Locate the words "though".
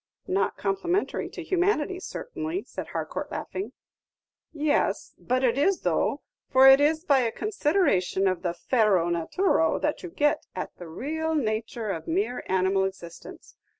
5.81-6.23